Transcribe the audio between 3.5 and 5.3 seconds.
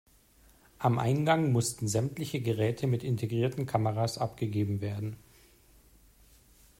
Kameras abgegeben werden.